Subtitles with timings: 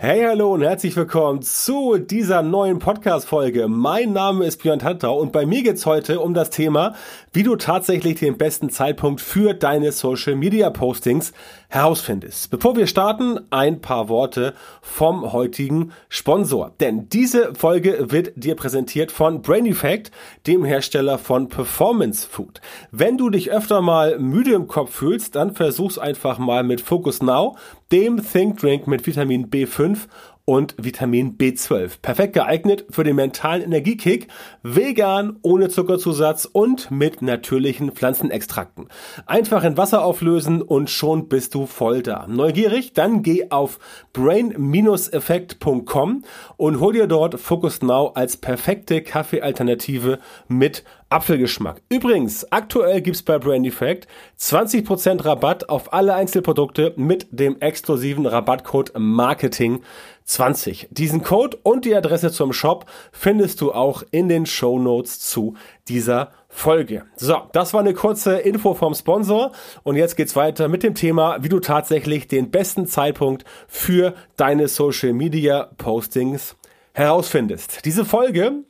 [0.00, 3.66] Hey, hallo und herzlich willkommen zu dieser neuen Podcast-Folge.
[3.66, 6.94] Mein Name ist Björn Tantau und bei mir geht's heute um das Thema,
[7.32, 11.32] wie du tatsächlich den besten Zeitpunkt für deine Social Media Postings
[11.68, 12.50] herausfindest.
[12.50, 16.72] Bevor wir starten, ein paar Worte vom heutigen Sponsor.
[16.80, 20.10] Denn diese Folge wird dir präsentiert von Brain Effect,
[20.46, 22.60] dem Hersteller von Performance Food.
[22.90, 27.22] Wenn du dich öfter mal müde im Kopf fühlst, dann versuch's einfach mal mit Focus
[27.22, 27.56] Now,
[27.92, 30.08] dem Think Drink mit Vitamin B5
[30.48, 32.00] und Vitamin B12.
[32.00, 34.28] Perfekt geeignet für den mentalen Energiekick,
[34.62, 38.88] vegan, ohne Zuckerzusatz und mit natürlichen Pflanzenextrakten.
[39.26, 42.26] Einfach in Wasser auflösen und schon bist du voll da.
[42.26, 42.94] Neugierig?
[42.94, 43.78] Dann geh auf
[44.14, 46.24] brain-effekt.com
[46.56, 51.80] und hol dir dort Focus Now als perfekte Kaffeealternative mit Apfelgeschmack.
[51.88, 54.06] Übrigens, aktuell gibt's bei Brain Effect
[54.38, 59.80] 20% Rabatt auf alle Einzelprodukte mit dem exklusiven Rabattcode Marketing
[60.24, 60.88] 20.
[60.90, 65.54] Diesen Code und die Adresse zum Shop findest du auch in den Show Notes zu
[65.88, 67.04] dieser Folge.
[67.16, 69.52] So, das war eine kurze Info vom Sponsor
[69.84, 74.68] und jetzt geht's weiter mit dem Thema, wie du tatsächlich den besten Zeitpunkt für deine
[74.68, 76.56] Social Media Postings
[76.92, 77.84] herausfindest.
[77.84, 78.64] Diese Folge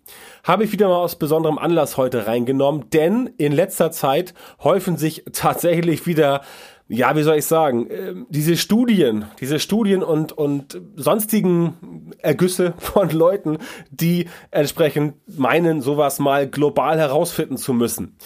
[0.45, 5.25] habe ich wieder mal aus besonderem Anlass heute reingenommen, denn in letzter Zeit häufen sich
[5.33, 6.43] tatsächlich wieder
[6.89, 13.11] ja, wie soll ich sagen, ähm, diese Studien, diese Studien und, und sonstigen Ergüsse von
[13.11, 13.59] Leuten,
[13.91, 18.17] die entsprechend meinen, sowas mal global herausfinden zu müssen.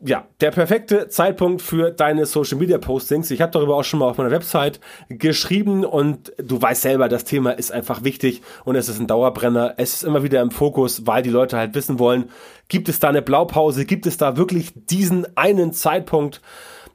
[0.00, 3.32] Ja, der perfekte Zeitpunkt für deine Social Media Postings.
[3.32, 4.78] Ich habe darüber auch schon mal auf meiner Website
[5.08, 9.74] geschrieben und du weißt selber, das Thema ist einfach wichtig und es ist ein Dauerbrenner.
[9.76, 12.30] Es ist immer wieder im Fokus, weil die Leute halt wissen wollen,
[12.68, 16.42] gibt es da eine Blaupause, gibt es da wirklich diesen einen Zeitpunkt,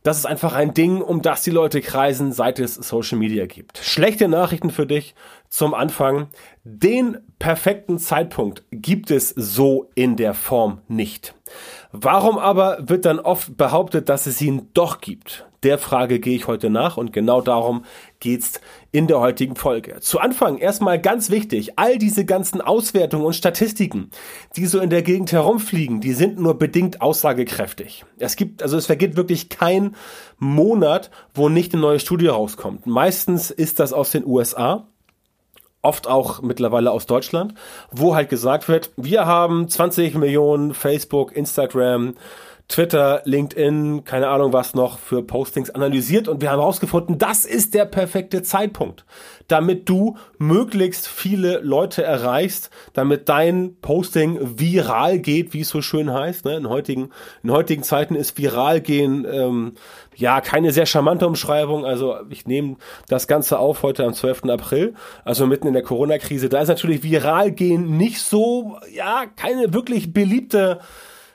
[0.03, 3.78] das ist einfach ein Ding, um das die Leute kreisen, seit es Social Media gibt.
[3.80, 5.16] Schlechte Nachrichten für dich
[5.53, 6.30] zum Anfang.
[6.64, 11.36] Den perfekten Zeitpunkt gibt es so in der Form nicht.
[11.91, 15.46] Warum aber wird dann oft behauptet, dass es ihn doch gibt?
[15.62, 17.86] Der Frage gehe ich heute nach und genau darum
[18.19, 20.00] geht's in der heutigen Folge.
[20.00, 24.09] Zu Anfang erstmal ganz wichtig, all diese ganzen Auswertungen und Statistiken,
[24.56, 28.06] die so in der Gegend herumfliegen, die sind nur bedingt aussagekräftig.
[28.18, 29.96] Es gibt, also es vergeht wirklich kein
[30.40, 32.88] Monat, wo nicht eine neue Studie rauskommt.
[32.88, 34.88] Meistens ist das aus den USA
[35.84, 37.54] oft auch mittlerweile aus Deutschland,
[37.92, 42.16] wo halt gesagt wird, wir haben 20 Millionen Facebook, Instagram,
[42.70, 47.74] Twitter, LinkedIn, keine Ahnung was noch für Postings analysiert und wir haben herausgefunden, das ist
[47.74, 49.06] der perfekte Zeitpunkt,
[49.48, 56.12] damit du möglichst viele Leute erreichst, damit dein Posting viral geht, wie es so schön
[56.14, 56.46] heißt.
[56.46, 56.56] Ne?
[56.56, 57.10] In, heutigen,
[57.44, 59.74] in heutigen Zeiten ist viral gehen ähm,
[60.16, 61.85] ja keine sehr charmante Umschreibung.
[61.85, 64.46] Also ich nehme das Ganze auf heute am 12.
[64.46, 64.94] April,
[65.25, 66.50] also mitten in der Corona-Krise.
[66.50, 70.79] Da ist natürlich viral gehen nicht so, ja, keine wirklich beliebte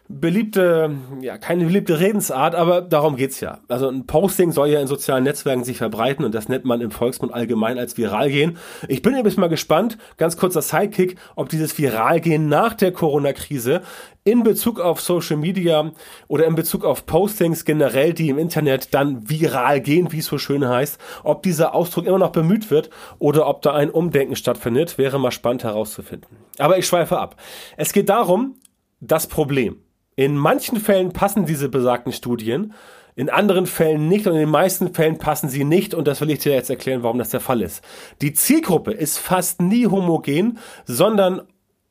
[0.09, 3.59] beliebte, ja, keine beliebte Redensart, aber darum geht's ja.
[3.69, 6.91] Also ein Posting soll ja in sozialen Netzwerken sich verbreiten und das nennt man im
[6.91, 8.57] Volksmund allgemein als viral gehen.
[8.89, 13.83] Ich bin übrigens mal gespannt, ganz kurzer Sidekick, ob dieses viral gehen nach der Corona-Krise
[14.25, 15.93] in Bezug auf Social Media
[16.27, 20.39] oder in Bezug auf Postings generell, die im Internet dann viral gehen, wie es so
[20.39, 24.97] schön heißt, ob dieser Ausdruck immer noch bemüht wird oder ob da ein Umdenken stattfindet,
[24.97, 26.29] wäre mal spannend herauszufinden.
[26.57, 27.37] Aber ich schweife ab.
[27.77, 28.57] Es geht darum,
[29.01, 29.83] das Problem.
[30.19, 32.75] In manchen Fällen passen diese besagten Studien,
[33.15, 36.33] in anderen Fällen nicht und in den meisten Fällen passen sie nicht und das will
[36.33, 37.85] ich dir jetzt erklären, warum das der Fall ist.
[38.21, 41.43] Die Zielgruppe ist fast nie homogen, sondern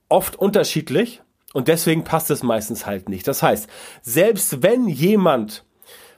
[0.10, 1.22] oft unterschiedlich
[1.54, 3.26] und deswegen passt es meistens halt nicht.
[3.30, 3.70] Das heißt,
[4.02, 5.64] selbst wenn jemand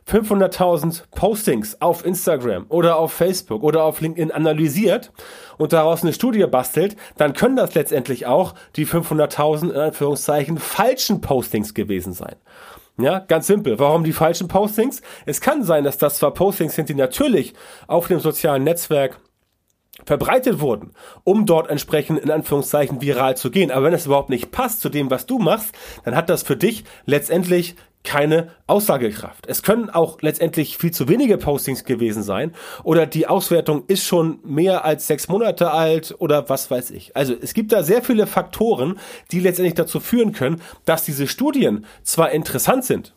[0.07, 5.11] 500.000 Postings auf Instagram oder auf Facebook oder auf LinkedIn analysiert
[5.57, 11.21] und daraus eine Studie bastelt, dann können das letztendlich auch die 500.000 in Anführungszeichen falschen
[11.21, 12.35] Postings gewesen sein.
[12.97, 13.79] Ja, ganz simpel.
[13.79, 15.01] Warum die falschen Postings?
[15.25, 17.53] Es kann sein, dass das zwar Postings sind, die natürlich
[17.87, 19.19] auf dem sozialen Netzwerk
[20.05, 20.91] verbreitet wurden,
[21.23, 23.71] um dort entsprechend in Anführungszeichen viral zu gehen.
[23.71, 25.73] Aber wenn es überhaupt nicht passt zu dem, was du machst,
[26.03, 29.45] dann hat das für dich letztendlich keine Aussagekraft.
[29.47, 32.53] Es können auch letztendlich viel zu wenige Postings gewesen sein
[32.83, 37.15] oder die Auswertung ist schon mehr als sechs Monate alt oder was weiß ich.
[37.15, 38.99] Also es gibt da sehr viele Faktoren,
[39.31, 43.13] die letztendlich dazu führen können, dass diese Studien zwar interessant sind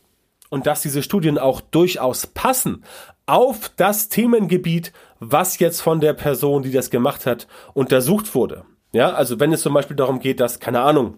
[0.51, 2.85] und dass diese Studien auch durchaus passen
[3.27, 8.65] auf das Themengebiet, was jetzt von der Person, die das gemacht hat, untersucht wurde.
[8.93, 11.15] Ja, also wenn es zum Beispiel darum geht, dass, keine Ahnung,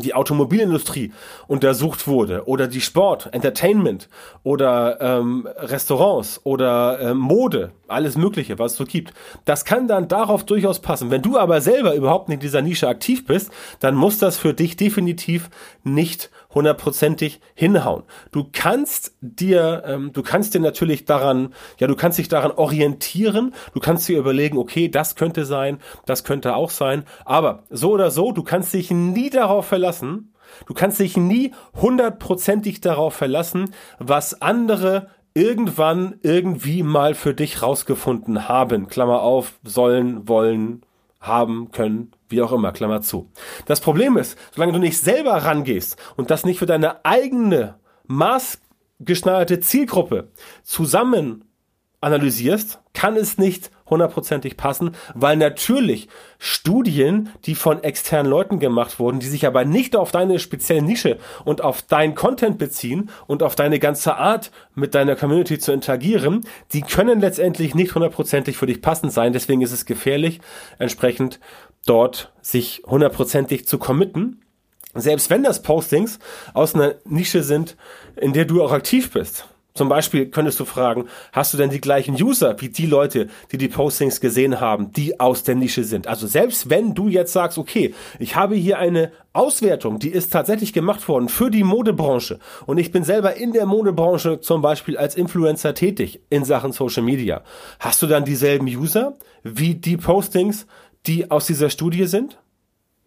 [0.00, 1.12] die Automobilindustrie
[1.46, 4.08] untersucht wurde oder die Sport, Entertainment
[4.42, 9.14] oder ähm, Restaurants oder ähm, Mode, alles Mögliche, was es so gibt.
[9.44, 11.10] Das kann dann darauf durchaus passen.
[11.10, 13.50] Wenn du aber selber überhaupt nicht in dieser Nische aktiv bist,
[13.80, 15.50] dann muss das für dich definitiv
[15.84, 18.04] nicht hundertprozentig hinhauen.
[18.30, 23.54] Du kannst dir, ähm, du kannst dir natürlich daran, ja, du kannst dich daran orientieren,
[23.74, 28.10] du kannst dir überlegen, okay, das könnte sein, das könnte auch sein, aber so oder
[28.10, 30.32] so, du kannst dich nie darauf verlassen,
[30.66, 38.48] du kannst dich nie hundertprozentig darauf verlassen, was andere irgendwann irgendwie mal für dich rausgefunden
[38.48, 38.86] haben.
[38.86, 40.82] Klammer auf, sollen, wollen,
[41.20, 43.30] haben, können, wie auch immer, Klammer zu.
[43.66, 47.76] Das Problem ist, solange du nicht selber rangehst und das nicht für deine eigene
[48.06, 50.32] maßgeschneiderte Zielgruppe
[50.62, 51.44] zusammen
[52.00, 56.08] analysierst, kann es nicht hundertprozentig passen, weil natürlich
[56.38, 61.18] Studien, die von externen Leuten gemacht wurden, die sich aber nicht auf deine spezielle Nische
[61.44, 66.46] und auf dein Content beziehen und auf deine ganze Art mit deiner Community zu interagieren,
[66.72, 69.32] die können letztendlich nicht hundertprozentig für dich passend sein.
[69.32, 70.40] Deswegen ist es gefährlich,
[70.78, 71.40] entsprechend
[71.84, 74.42] dort sich hundertprozentig zu committen.
[74.94, 76.18] Selbst wenn das Postings
[76.52, 77.76] aus einer Nische sind,
[78.16, 79.46] in der du auch aktiv bist.
[79.76, 83.58] Zum Beispiel könntest du fragen, hast du denn die gleichen User wie die Leute, die
[83.58, 86.06] die Postings gesehen haben, die aus der Nische sind?
[86.06, 90.72] Also selbst wenn du jetzt sagst, okay, ich habe hier eine Auswertung, die ist tatsächlich
[90.72, 95.16] gemacht worden für die Modebranche und ich bin selber in der Modebranche zum Beispiel als
[95.16, 97.42] Influencer tätig in Sachen Social Media.
[97.80, 100.68] Hast du dann dieselben User wie die Postings,
[101.06, 102.38] die aus dieser Studie sind?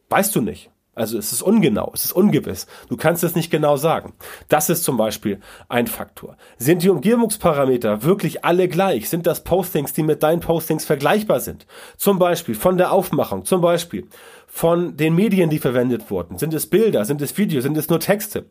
[0.10, 0.70] Weißt du nicht.
[0.98, 2.66] Also es ist ungenau, es ist ungewiss.
[2.90, 4.14] Du kannst es nicht genau sagen.
[4.50, 5.40] Das ist zum Beispiel
[5.70, 6.38] ein Faktor.
[6.58, 9.08] Sind die Umgebungsparameter wirklich alle gleich?
[9.08, 11.68] Sind das Postings, die mit deinen Postings vergleichbar sind?
[11.98, 14.08] Zum Beispiel von der Aufmachung, zum Beispiel
[14.58, 16.40] von den Medien, die verwendet wurden.
[16.40, 18.46] Sind es Bilder, sind es Videos, sind es nur Texte?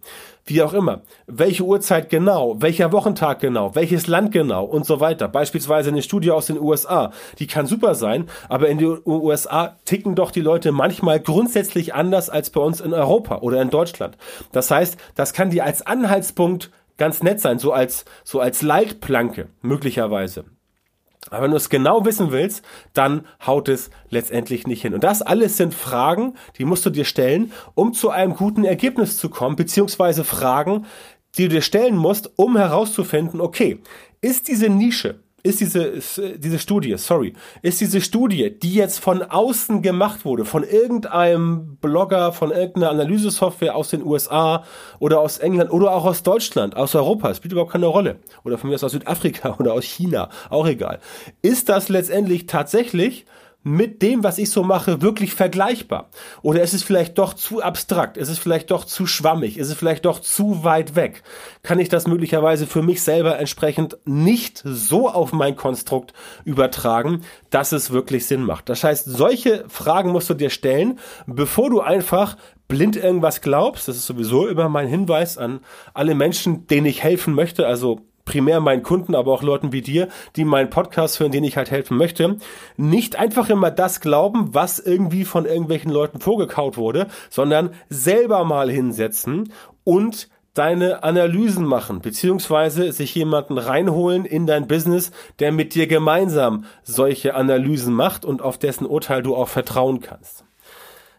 [0.44, 1.00] Wie auch immer.
[1.26, 5.26] Welche Uhrzeit genau, welcher Wochentag genau, welches Land genau und so weiter.
[5.26, 7.11] Beispielsweise eine Studie aus den USA.
[7.41, 12.31] Die kann super sein, aber in den USA ticken doch die Leute manchmal grundsätzlich anders
[12.31, 14.17] als bei uns in Europa oder in Deutschland.
[14.52, 19.49] Das heißt, das kann dir als Anhaltspunkt ganz nett sein, so als, so als Leitplanke
[19.61, 20.44] möglicherweise.
[21.31, 24.94] Aber wenn du es genau wissen willst, dann haut es letztendlich nicht hin.
[24.94, 29.19] Und das alles sind Fragen, die musst du dir stellen, um zu einem guten Ergebnis
[29.19, 30.87] zu kommen, beziehungsweise Fragen,
[31.37, 33.81] die du dir stellen musst, um herauszufinden, okay,
[34.20, 37.33] ist diese Nische, ist diese, äh, diese Studie, sorry,
[37.63, 43.75] ist diese Studie, die jetzt von außen gemacht wurde, von irgendeinem Blogger, von irgendeiner Analysesoftware
[43.75, 44.65] aus den USA
[44.99, 48.17] oder aus England oder auch aus Deutschland, aus Europa, spielt überhaupt keine Rolle.
[48.45, 50.99] Oder von mir aus aus Südafrika oder aus China, auch egal.
[51.43, 53.27] Ist das letztendlich tatsächlich
[53.67, 56.09] mit dem, was ich so mache, wirklich vergleichbar?
[56.43, 58.17] Oder ist es vielleicht doch zu abstrakt?
[58.17, 59.59] Ist es vielleicht doch zu schwammig?
[59.59, 61.25] Ist es vielleicht doch zu weit weg?
[61.65, 66.13] Kann ich das möglicherweise für mich selber entsprechend nicht so auf mein Konstrukt
[66.45, 68.69] übertragen, dass es wirklich Sinn macht?
[68.69, 72.37] Das heißt, solche Fragen musst du dir stellen, bevor du einfach
[72.69, 73.89] blind irgendwas glaubst.
[73.89, 75.59] Das ist sowieso immer mein Hinweis an
[75.93, 77.67] alle Menschen, denen ich helfen möchte.
[77.67, 81.56] Also primär meinen Kunden, aber auch Leuten wie dir, die meinen Podcast hören, denen ich
[81.56, 82.37] halt helfen möchte,
[82.76, 88.71] nicht einfach immer das glauben, was irgendwie von irgendwelchen Leuten vorgekaut wurde, sondern selber mal
[88.71, 89.52] hinsetzen
[89.85, 96.64] und deine Analysen machen, beziehungsweise sich jemanden reinholen in dein Business, der mit dir gemeinsam
[96.83, 100.46] solche Analysen macht und auf dessen Urteil du auch vertrauen kannst.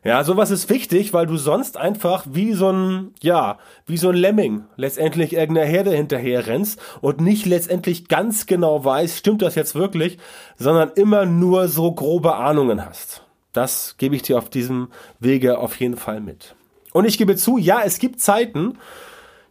[0.07, 4.15] Ja, sowas ist wichtig, weil du sonst einfach wie so ein, ja, wie so ein
[4.15, 9.75] Lemming letztendlich irgendeiner Herde hinterher rennst und nicht letztendlich ganz genau weißt, stimmt das jetzt
[9.75, 10.17] wirklich,
[10.57, 13.25] sondern immer nur so grobe Ahnungen hast.
[13.51, 14.87] Das gebe ich dir auf diesem
[15.19, 16.55] Wege auf jeden Fall mit.
[16.93, 18.77] Und ich gebe zu, ja, es gibt Zeiten,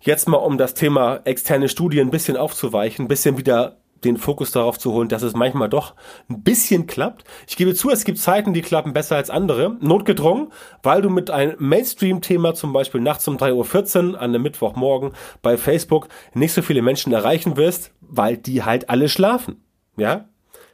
[0.00, 4.50] jetzt mal um das Thema externe Studien ein bisschen aufzuweichen, ein bisschen wieder den Fokus
[4.50, 5.94] darauf zu holen, dass es manchmal doch
[6.28, 7.24] ein bisschen klappt.
[7.46, 9.76] Ich gebe zu, es gibt Zeiten, die klappen besser als andere.
[9.80, 15.12] Notgedrungen, weil du mit einem Mainstream-Thema zum Beispiel nachts um 3.14 Uhr an einem Mittwochmorgen
[15.42, 19.62] bei Facebook nicht so viele Menschen erreichen wirst, weil die halt alle schlafen.
[19.96, 20.26] Ja?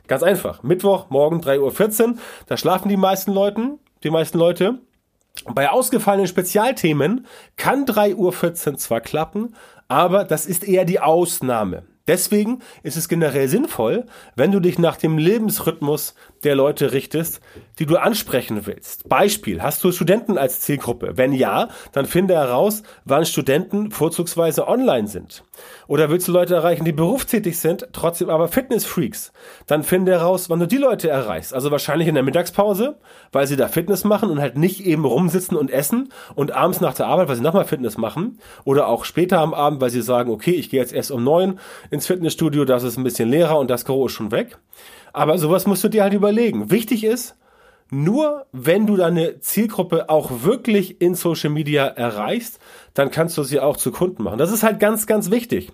[0.06, 0.62] Ganz einfach.
[0.62, 2.14] Mittwoch, morgen 3.14 Uhr.
[2.46, 4.80] Da schlafen die meisten Leute, die meisten Leute.
[5.46, 8.16] Bei ausgefallenen Spezialthemen kann 3.14
[8.72, 9.54] Uhr zwar klappen,
[9.88, 11.84] aber das ist eher die Ausnahme.
[12.06, 17.40] Deswegen ist es generell sinnvoll, wenn du dich nach dem Lebensrhythmus der Leute richtest,
[17.82, 19.08] die du ansprechen willst.
[19.08, 21.16] Beispiel, hast du Studenten als Zielgruppe?
[21.16, 25.42] Wenn ja, dann finde heraus, wann Studenten vorzugsweise online sind.
[25.88, 29.32] Oder willst du Leute erreichen, die berufstätig sind, trotzdem aber Fitnessfreaks?
[29.66, 31.52] Dann finde heraus, wann du die Leute erreichst.
[31.52, 33.00] Also wahrscheinlich in der Mittagspause,
[33.32, 36.94] weil sie da Fitness machen und halt nicht eben rumsitzen und essen und abends nach
[36.94, 38.38] der Arbeit, weil sie nochmal Fitness machen.
[38.62, 41.58] Oder auch später am Abend, weil sie sagen, okay, ich gehe jetzt erst um neun
[41.90, 44.56] ins Fitnessstudio, das ist ein bisschen leerer und das Karo ist schon weg.
[45.12, 46.70] Aber sowas musst du dir halt überlegen.
[46.70, 47.34] Wichtig ist,
[47.92, 52.58] nur wenn du deine Zielgruppe auch wirklich in Social Media erreichst,
[52.94, 54.38] dann kannst du sie auch zu Kunden machen.
[54.38, 55.70] Das ist halt ganz, ganz wichtig.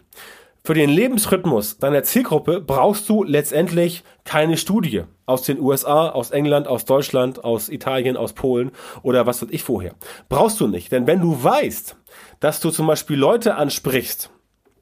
[0.65, 6.67] Für den Lebensrhythmus deiner Zielgruppe brauchst du letztendlich keine Studie aus den USA, aus England,
[6.67, 8.73] aus Deutschland, aus Italien, aus Polen
[9.03, 9.95] oder was weiß ich vorher.
[10.29, 11.97] Brauchst du nicht, denn wenn du weißt,
[12.41, 14.31] dass du zum Beispiel Leute ansprichst,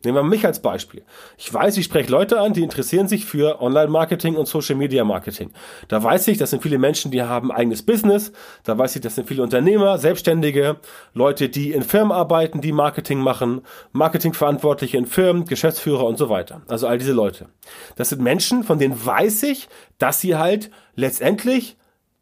[0.07, 1.03] Nehmen wir mich als Beispiel.
[1.37, 5.51] Ich weiß, ich spreche Leute an, die interessieren sich für Online-Marketing und Social-Media-Marketing.
[5.89, 8.31] Da weiß ich, das sind viele Menschen, die haben eigenes Business.
[8.63, 10.77] Da weiß ich, das sind viele Unternehmer, Selbstständige,
[11.13, 16.63] Leute, die in Firmen arbeiten, die Marketing machen, Marketingverantwortliche in Firmen, Geschäftsführer und so weiter.
[16.69, 17.49] Also all diese Leute.
[17.97, 21.77] Das sind Menschen, von denen weiß ich, dass sie halt letztendlich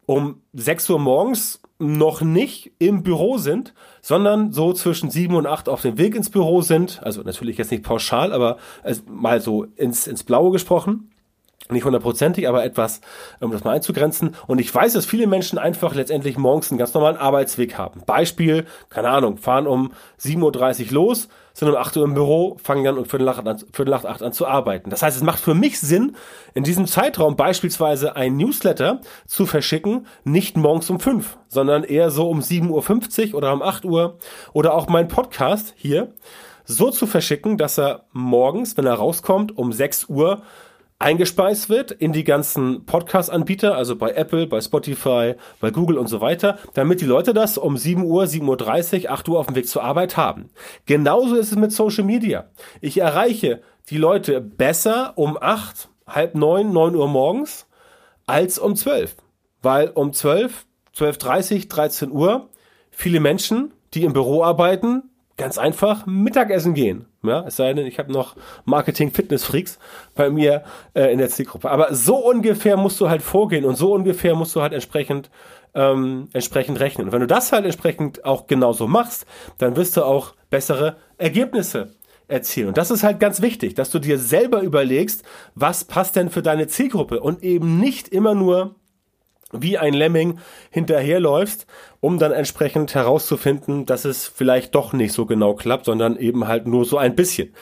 [0.07, 5.67] um 6 Uhr morgens noch nicht im Büro sind, sondern so zwischen sieben und acht
[5.67, 7.01] auf dem Weg ins Büro sind.
[7.03, 8.57] Also natürlich jetzt nicht pauschal, aber
[9.07, 11.11] mal so ins, ins Blaue gesprochen
[11.69, 13.01] nicht hundertprozentig, aber etwas,
[13.39, 14.35] um das mal einzugrenzen.
[14.47, 18.03] Und ich weiß, dass viele Menschen einfach letztendlich morgens einen ganz normalen Arbeitsweg haben.
[18.05, 19.91] Beispiel, keine Ahnung, fahren um
[20.21, 23.91] 7.30 Uhr los, sind um 8 Uhr im Büro, fangen dann um Viertel nach, Viertel
[23.91, 24.89] nach 8 an zu arbeiten.
[24.89, 26.15] Das heißt, es macht für mich Sinn,
[26.53, 32.29] in diesem Zeitraum beispielsweise ein Newsletter zu verschicken, nicht morgens um 5, sondern eher so
[32.29, 34.17] um 7.50 Uhr oder um 8 Uhr
[34.51, 36.13] oder auch mein Podcast hier
[36.65, 40.41] so zu verschicken, dass er morgens, wenn er rauskommt, um 6 Uhr
[41.05, 46.19] eingespeist wird in die ganzen Podcast-Anbieter, also bei Apple, bei Spotify, bei Google und so
[46.19, 49.67] weiter, damit die Leute das um 7 Uhr, 7.30 Uhr, 8 Uhr auf dem Weg
[49.67, 50.49] zur Arbeit haben.
[50.87, 52.49] Genauso ist es mit Social Media.
[52.81, 57.67] Ich erreiche die Leute besser um 8, halb 9, 9 Uhr morgens
[58.25, 59.15] als um 12.
[59.61, 60.65] Weil um 12,
[60.97, 62.49] 12.30 13 Uhr
[62.89, 67.05] viele Menschen, die im Büro arbeiten, ganz einfach Mittagessen gehen.
[67.23, 69.79] Ja, es sei denn, ich habe noch Marketing-Fitness-Freaks
[70.15, 70.63] bei mir
[70.93, 71.69] äh, in der Zielgruppe.
[71.69, 75.29] Aber so ungefähr musst du halt vorgehen und so ungefähr musst du halt entsprechend
[75.73, 77.07] ähm, entsprechend rechnen.
[77.07, 79.25] Und wenn du das halt entsprechend auch genauso machst,
[79.57, 81.89] dann wirst du auch bessere Ergebnisse
[82.27, 82.69] erzielen.
[82.69, 85.23] Und das ist halt ganz wichtig, dass du dir selber überlegst,
[85.53, 88.75] was passt denn für deine Zielgruppe und eben nicht immer nur
[89.51, 90.39] wie ein Lemming
[90.71, 91.65] hinterherläufst,
[91.99, 96.67] um dann entsprechend herauszufinden, dass es vielleicht doch nicht so genau klappt, sondern eben halt
[96.67, 97.53] nur so ein bisschen.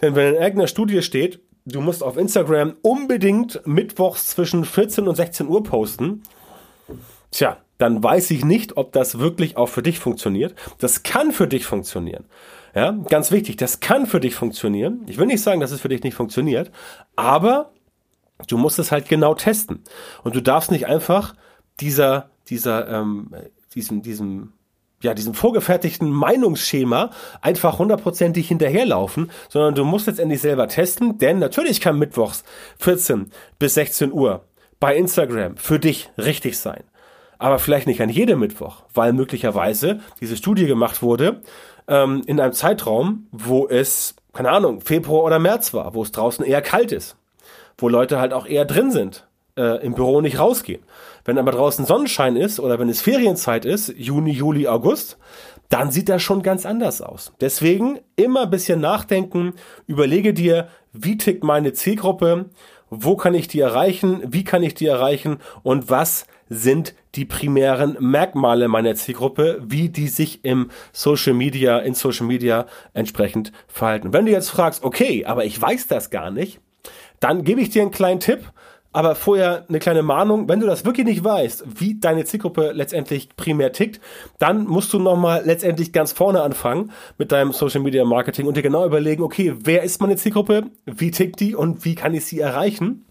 [0.00, 5.16] Denn wenn in irgendeiner Studie steht, du musst auf Instagram unbedingt mittwochs zwischen 14 und
[5.16, 6.22] 16 Uhr posten,
[7.30, 10.54] tja, dann weiß ich nicht, ob das wirklich auch für dich funktioniert.
[10.78, 12.26] Das kann für dich funktionieren.
[12.74, 15.04] Ja, ganz wichtig, das kann für dich funktionieren.
[15.08, 16.70] Ich will nicht sagen, dass es für dich nicht funktioniert,
[17.16, 17.72] aber
[18.46, 19.82] Du musst es halt genau testen.
[20.22, 21.34] Und du darfst nicht einfach
[21.80, 23.30] dieser, dieser, ähm,
[23.74, 24.52] diesem, diesem,
[25.02, 31.80] ja, diesem vorgefertigten Meinungsschema einfach hundertprozentig hinterherlaufen, sondern du musst letztendlich selber testen, denn natürlich
[31.80, 32.44] kann Mittwochs
[32.78, 34.44] 14 bis 16 Uhr
[34.78, 36.84] bei Instagram für dich richtig sein.
[37.38, 41.40] Aber vielleicht nicht an jedem Mittwoch, weil möglicherweise diese Studie gemacht wurde
[41.88, 46.44] ähm, in einem Zeitraum, wo es, keine Ahnung, Februar oder März war, wo es draußen
[46.44, 47.16] eher kalt ist
[47.80, 50.82] wo Leute halt auch eher drin sind, äh, im Büro nicht rausgehen.
[51.24, 55.18] Wenn aber draußen Sonnenschein ist oder wenn es Ferienzeit ist, Juni, Juli, August,
[55.68, 57.32] dann sieht das schon ganz anders aus.
[57.40, 59.54] Deswegen immer ein bisschen nachdenken,
[59.86, 62.46] überlege dir, wie tickt meine Zielgruppe,
[62.90, 67.96] wo kann ich die erreichen, wie kann ich die erreichen und was sind die primären
[68.00, 74.12] Merkmale meiner Zielgruppe, wie die sich im Social Media, in Social Media entsprechend verhalten.
[74.12, 76.60] wenn du jetzt fragst, okay, aber ich weiß das gar nicht,
[77.20, 78.50] dann gebe ich dir einen kleinen Tipp,
[78.92, 83.28] aber vorher eine kleine Mahnung, wenn du das wirklich nicht weißt, wie deine Zielgruppe letztendlich
[83.36, 84.00] primär tickt,
[84.38, 88.62] dann musst du nochmal letztendlich ganz vorne anfangen mit deinem Social Media Marketing und dir
[88.62, 92.40] genau überlegen, okay, wer ist meine Zielgruppe, wie tickt die und wie kann ich sie
[92.40, 93.04] erreichen?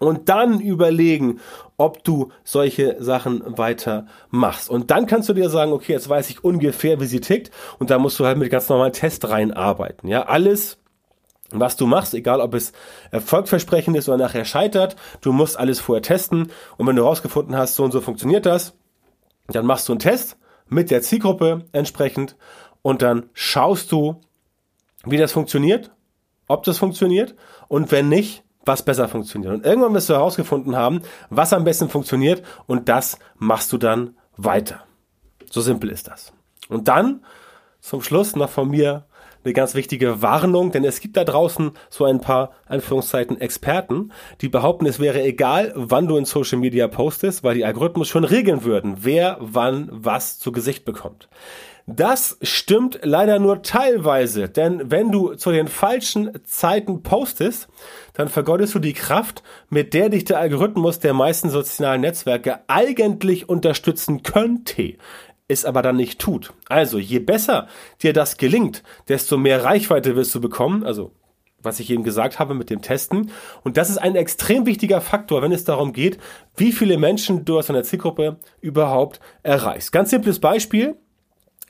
[0.00, 1.40] Und dann überlegen,
[1.76, 4.68] ob du solche Sachen weiter machst.
[4.68, 7.52] Und dann kannst du dir sagen, okay, jetzt weiß ich ungefähr, wie sie tickt.
[7.78, 10.08] Und da musst du halt mit ganz normalen Test reinarbeiten.
[10.08, 10.78] Ja, alles
[11.60, 12.72] was du machst, egal ob es
[13.10, 17.76] erfolgversprechend ist oder nachher scheitert, du musst alles vorher testen und wenn du herausgefunden hast,
[17.76, 18.74] so und so funktioniert das,
[19.48, 20.36] dann machst du einen Test
[20.68, 22.36] mit der Zielgruppe entsprechend
[22.82, 24.20] und dann schaust du,
[25.04, 25.90] wie das funktioniert,
[26.48, 27.34] ob das funktioniert
[27.68, 29.52] und wenn nicht, was besser funktioniert.
[29.52, 34.16] Und irgendwann wirst du herausgefunden haben, was am besten funktioniert und das machst du dann
[34.36, 34.84] weiter.
[35.50, 36.32] So simpel ist das.
[36.68, 37.24] Und dann
[37.80, 39.04] zum Schluss noch von mir
[39.44, 44.48] eine ganz wichtige Warnung, denn es gibt da draußen so ein paar Anführungszeiten Experten, die
[44.48, 48.64] behaupten, es wäre egal, wann du in Social Media postest, weil die Algorithmus schon regeln
[48.64, 51.28] würden, wer wann was zu Gesicht bekommt.
[51.86, 57.68] Das stimmt leider nur teilweise, denn wenn du zu den falschen Zeiten postest,
[58.14, 63.50] dann vergeudest du die Kraft, mit der dich der Algorithmus der meisten sozialen Netzwerke eigentlich
[63.50, 64.94] unterstützen könnte
[65.48, 66.52] es aber dann nicht tut.
[66.68, 67.68] Also, je besser
[68.02, 70.84] dir das gelingt, desto mehr Reichweite wirst du bekommen.
[70.84, 71.12] Also,
[71.64, 73.30] was ich eben gesagt habe mit dem Testen.
[73.62, 76.18] Und das ist ein extrem wichtiger Faktor, wenn es darum geht,
[76.56, 79.92] wie viele Menschen du aus einer Zielgruppe überhaupt erreichst.
[79.92, 80.96] Ganz simples Beispiel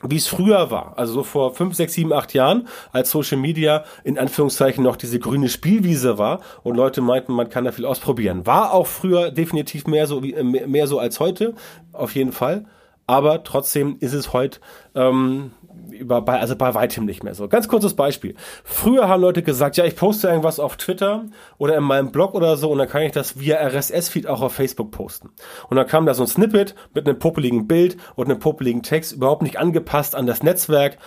[0.07, 3.85] wie es früher war, also so vor fünf, sechs, sieben, acht Jahren, als Social Media
[4.02, 8.45] in Anführungszeichen noch diese grüne Spielwiese war und Leute meinten, man kann da viel ausprobieren.
[8.45, 11.54] War auch früher definitiv mehr so wie mehr so als heute,
[11.93, 12.66] auf jeden Fall
[13.06, 14.61] aber trotzdem ist es heute
[14.94, 15.52] ähm,
[15.90, 17.49] über, bei, also bei weitem nicht mehr so.
[17.49, 18.34] Ganz kurzes Beispiel.
[18.64, 21.25] Früher haben Leute gesagt, ja, ich poste irgendwas auf Twitter
[21.58, 24.54] oder in meinem Blog oder so und dann kann ich das via RSS-Feed auch auf
[24.54, 25.30] Facebook posten.
[25.68, 29.12] Und dann kam da so ein Snippet mit einem popeligen Bild und einem popeligen Text,
[29.12, 30.99] überhaupt nicht angepasst an das Netzwerk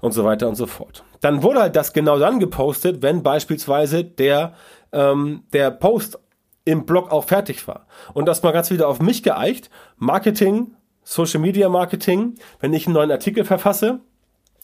[0.00, 1.04] und so weiter und so fort.
[1.20, 4.54] Dann wurde halt das genau dann gepostet, wenn beispielsweise der,
[4.92, 6.18] ähm, der Post
[6.64, 7.86] im Blog auch fertig war.
[8.12, 9.70] Und das mal ganz wieder auf mich geeicht.
[9.96, 10.74] Marketing
[11.10, 13.98] Social Media Marketing, wenn ich einen neuen Artikel verfasse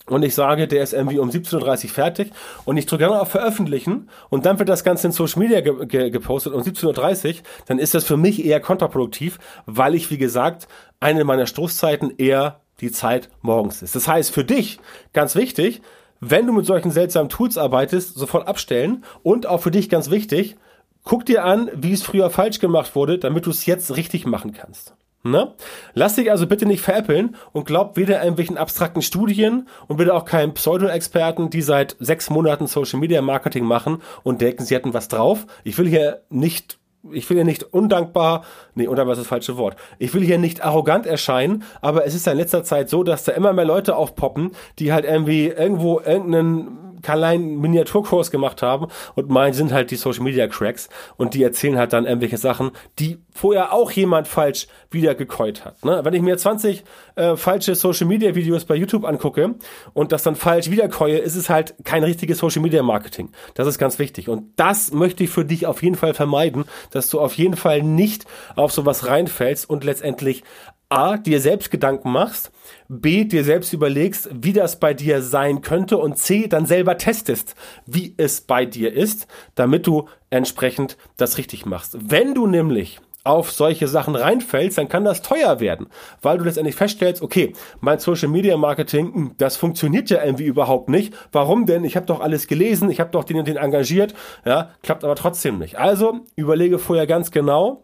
[0.07, 2.31] und ich sage, der ist irgendwie um 17.30 Uhr fertig
[2.65, 5.87] und ich drücke dann auf Veröffentlichen und dann wird das Ganze in Social Media ge
[5.87, 7.35] ge gepostet um 17.30 Uhr,
[7.67, 10.69] dann ist das für mich eher kontraproduktiv, weil ich, wie gesagt,
[11.01, 13.97] eine meiner Stoßzeiten eher die Zeit morgens ist.
[13.97, 14.79] Das heißt, für dich
[15.13, 15.83] ganz wichtig,
[16.21, 20.55] wenn du mit solchen seltsamen Tools arbeitest, sofort abstellen und auch für dich ganz wichtig,
[21.03, 24.53] guck dir an, wie es früher falsch gemacht wurde, damit du es jetzt richtig machen
[24.53, 24.95] kannst.
[25.31, 25.55] Ne?
[25.95, 30.25] Lass dich also bitte nicht veräppeln und glaub weder irgendwelchen abstrakten Studien und bitte auch
[30.25, 35.09] keinen Pseudo-Experten, die seit sechs Monaten Social Media Marketing machen und denken, sie hätten was
[35.09, 35.47] drauf.
[35.65, 36.79] Ich will hier nicht
[37.13, 39.77] ich will hier nicht undankbar, nee, undankbar ist das falsche Wort.
[40.01, 43.23] Ich will hier nicht arrogant erscheinen, aber es ist ja in letzter Zeit so, dass
[43.23, 49.31] da immer mehr Leute aufpoppen, die halt irgendwie irgendwo irgendeinen kleinen Miniaturkurs gemacht haben und
[49.31, 53.19] meinen, sind halt die Social Media Cracks und die erzählen halt dann irgendwelche Sachen, die
[53.33, 55.85] vorher auch jemand falsch wiedergekäut hat.
[55.85, 56.01] Ne?
[56.03, 56.83] Wenn ich mir 20
[57.15, 59.55] äh, falsche Social Media Videos bei YouTube angucke
[59.95, 63.31] und das dann falsch wiederkäue, ist es halt kein richtiges Social Media Marketing.
[63.55, 67.09] Das ist ganz wichtig und das möchte ich für dich auf jeden Fall vermeiden, dass
[67.09, 68.25] du auf jeden Fall nicht
[68.57, 70.43] auf sowas reinfällst und letztendlich
[70.89, 72.53] A, dir selbst Gedanken machst,
[72.89, 77.55] B, dir selbst überlegst, wie das bei dir sein könnte und C, dann selber testest,
[77.87, 81.97] wie es bei dir ist, damit du entsprechend das richtig machst.
[82.01, 85.89] Wenn du nämlich auf solche Sachen reinfällst, dann kann das teuer werden,
[86.23, 90.89] weil du letztendlich feststellst, okay, mein Social Media Marketing, hm, das funktioniert ja irgendwie überhaupt
[90.89, 91.13] nicht.
[91.33, 91.85] Warum denn?
[91.85, 95.17] Ich habe doch alles gelesen, ich habe doch den und den engagiert, ja, klappt aber
[95.17, 95.77] trotzdem nicht.
[95.77, 97.83] Also überlege vorher ganz genau,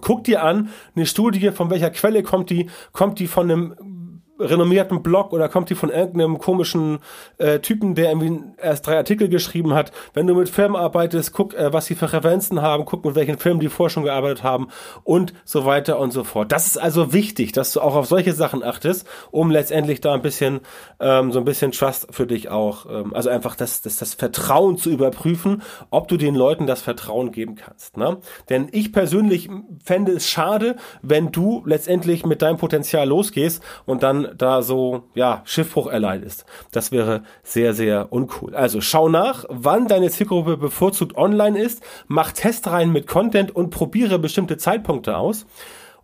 [0.00, 2.70] Guck dir an, eine Studie, von welcher Quelle kommt die?
[2.92, 4.01] Kommt die von einem
[4.42, 6.98] renommierten Blog oder kommt die von irgendeinem komischen
[7.38, 9.92] äh, Typen, der irgendwie erst drei Artikel geschrieben hat.
[10.14, 13.38] Wenn du mit Firmen arbeitest, guck, äh, was sie für Referenzen haben, guck, mit welchen
[13.38, 14.68] Firmen die vorher schon gearbeitet haben
[15.04, 16.52] und so weiter und so fort.
[16.52, 20.22] Das ist also wichtig, dass du auch auf solche Sachen achtest, um letztendlich da ein
[20.22, 20.60] bisschen,
[21.00, 24.76] ähm, so ein bisschen Trust für dich auch, ähm, also einfach das, das, das Vertrauen
[24.76, 27.96] zu überprüfen, ob du den Leuten das Vertrauen geben kannst.
[27.96, 28.18] Ne?
[28.48, 29.48] Denn ich persönlich
[29.84, 35.42] fände es schade, wenn du letztendlich mit deinem Potenzial losgehst und dann da so, ja,
[35.44, 36.44] Schiffbruch erleidest.
[36.70, 38.54] Das wäre sehr, sehr uncool.
[38.54, 44.18] Also schau nach, wann deine Zielgruppe bevorzugt online ist, mach Testreihen mit Content und probiere
[44.18, 45.46] bestimmte Zeitpunkte aus.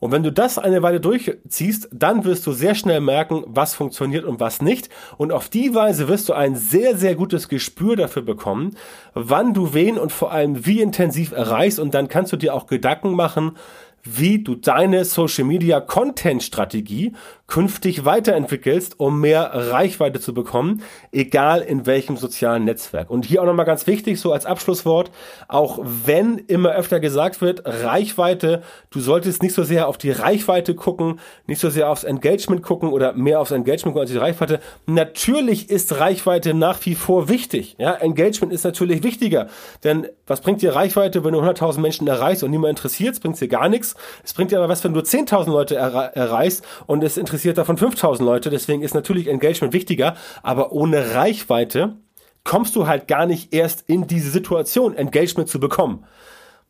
[0.01, 4.25] Und wenn du das eine Weile durchziehst, dann wirst du sehr schnell merken, was funktioniert
[4.25, 4.89] und was nicht.
[5.17, 8.77] Und auf die Weise wirst du ein sehr, sehr gutes Gespür dafür bekommen,
[9.15, 11.81] wann du wen und vor allem wie intensiv erreichst.
[11.81, 13.57] Und dann kannst du dir auch Gedanken machen,
[14.05, 17.13] wie du deine Social Media Content Strategie
[17.49, 20.83] künftig weiterentwickelst, um mehr Reichweite zu bekommen,
[21.13, 23.09] egal in welchem sozialen Netzwerk.
[23.09, 25.11] Und hier auch nochmal ganz wichtig, so als Abschlusswort,
[25.49, 30.75] auch wenn immer öfter gesagt wird, Reichweite, du solltest nicht so sehr auf die Reichweite
[30.75, 34.61] gucken, nicht so sehr aufs Engagement gucken oder mehr aufs Engagement gucken als die Reichweite.
[34.85, 37.77] Natürlich ist Reichweite nach wie vor wichtig.
[37.79, 39.49] Ja, Engagement ist natürlich wichtiger,
[39.85, 43.41] denn was bringt dir Reichweite, wenn du 100.000 Menschen erreichst und niemand interessiert, es bringt
[43.41, 43.88] dir gar nichts.
[44.23, 47.77] Es bringt dir aber was, wenn du 10.000 Leute erreichst und es interessiert interessiert davon
[47.77, 51.97] 5000 Leute, deswegen ist natürlich Engagement wichtiger, aber ohne Reichweite
[52.43, 56.05] kommst du halt gar nicht erst in diese Situation, Engagement zu bekommen.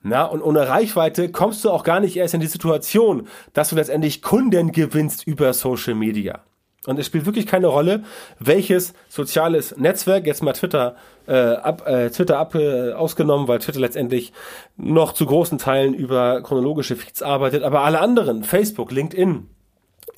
[0.02, 3.76] Na, und ohne Reichweite kommst du auch gar nicht erst in die Situation, dass du
[3.76, 6.42] letztendlich Kunden gewinnst über Social Media.
[6.88, 8.02] Und es spielt wirklich keine Rolle,
[8.38, 10.96] welches soziales Netzwerk, jetzt mal Twitter,
[11.26, 14.32] äh, ab, äh, Twitter ab, äh, ausgenommen, weil Twitter letztendlich
[14.76, 19.48] noch zu großen Teilen über chronologische Feeds arbeitet, aber alle anderen, Facebook, LinkedIn,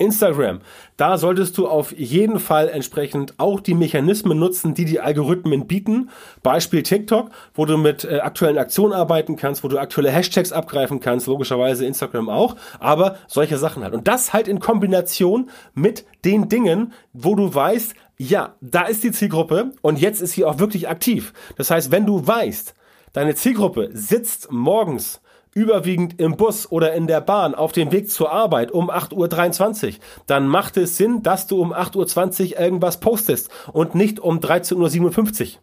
[0.01, 0.59] Instagram,
[0.97, 6.09] da solltest du auf jeden Fall entsprechend auch die Mechanismen nutzen, die die Algorithmen bieten.
[6.43, 10.99] Beispiel TikTok, wo du mit äh, aktuellen Aktionen arbeiten kannst, wo du aktuelle Hashtags abgreifen
[10.99, 13.93] kannst, logischerweise Instagram auch, aber solche Sachen halt.
[13.93, 19.11] Und das halt in Kombination mit den Dingen, wo du weißt, ja, da ist die
[19.11, 21.33] Zielgruppe und jetzt ist sie auch wirklich aktiv.
[21.57, 22.75] Das heißt, wenn du weißt,
[23.13, 25.21] deine Zielgruppe sitzt morgens
[25.53, 29.93] überwiegend im Bus oder in der Bahn auf dem Weg zur Arbeit um 8.23 Uhr,
[30.25, 35.41] dann macht es Sinn, dass du um 8.20 Uhr irgendwas postest und nicht um 13.57
[35.41, 35.61] Uhr.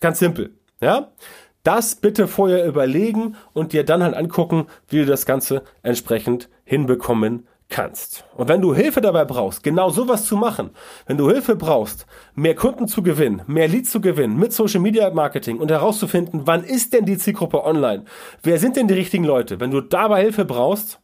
[0.00, 0.54] Ganz simpel.
[0.80, 1.12] Ja?
[1.64, 7.46] Das bitte vorher überlegen und dir dann halt angucken, wie du das Ganze entsprechend hinbekommen
[7.74, 8.24] kannst.
[8.36, 10.70] Und wenn du Hilfe dabei brauchst, genau sowas zu machen,
[11.06, 12.06] wenn du Hilfe brauchst,
[12.36, 16.62] mehr Kunden zu gewinnen, mehr Leads zu gewinnen mit Social Media Marketing und herauszufinden, wann
[16.62, 18.04] ist denn die Zielgruppe online?
[18.44, 19.58] Wer sind denn die richtigen Leute?
[19.58, 21.00] Wenn du dabei Hilfe brauchst,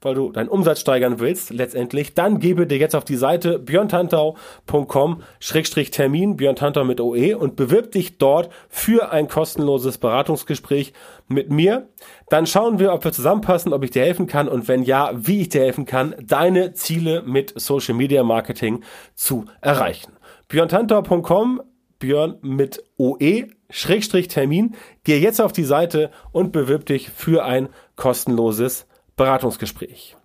[0.00, 6.36] weil du deinen Umsatz steigern willst, letztendlich, dann gebe dir jetzt auf die Seite björntantau.com-termin,
[6.36, 10.92] björntantau mit OE und bewirb dich dort für ein kostenloses Beratungsgespräch
[11.28, 11.88] mit mir.
[12.28, 15.42] Dann schauen wir, ob wir zusammenpassen, ob ich dir helfen kann und wenn ja, wie
[15.42, 18.82] ich dir helfen kann, deine Ziele mit Social Media Marketing
[19.14, 20.12] zu erreichen.
[20.48, 21.62] björntantau.com
[21.98, 24.76] Björn mit OE Schrägstrich Termin.
[25.04, 30.16] Geh jetzt auf die Seite und bewirb dich für ein kostenloses Beratungsgespräch.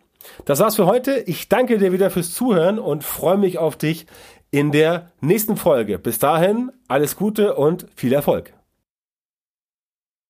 [0.46, 1.20] Das war's für heute.
[1.26, 4.06] Ich danke dir wieder fürs Zuhören und freue mich auf dich
[4.52, 5.98] in der nächsten Folge.
[5.98, 8.54] Bis dahin, alles Gute und viel Erfolg.